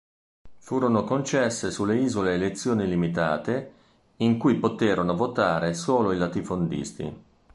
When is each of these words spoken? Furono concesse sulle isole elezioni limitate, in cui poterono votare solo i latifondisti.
Furono 0.57 1.03
concesse 1.03 1.69
sulle 1.69 1.95
isole 1.99 2.33
elezioni 2.33 2.87
limitate, 2.87 3.71
in 4.15 4.39
cui 4.39 4.57
poterono 4.57 5.15
votare 5.15 5.75
solo 5.75 6.11
i 6.11 6.17
latifondisti. 6.17 7.15